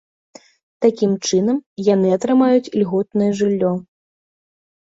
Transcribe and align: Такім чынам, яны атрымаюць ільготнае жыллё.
Такім 0.85 1.11
чынам, 1.27 1.59
яны 1.93 2.15
атрымаюць 2.19 2.71
ільготнае 2.77 3.31
жыллё. 3.43 3.73